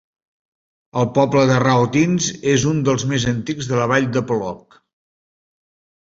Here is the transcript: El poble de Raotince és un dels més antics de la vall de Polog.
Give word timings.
El 1.01 1.03
poble 1.17 1.43
de 1.51 1.57
Raotince 1.63 2.39
és 2.55 2.65
un 2.73 2.81
dels 2.89 3.07
més 3.13 3.29
antics 3.33 3.69
de 3.75 3.79
la 3.83 3.87
vall 3.93 4.09
de 4.19 4.27
Polog. 4.33 4.81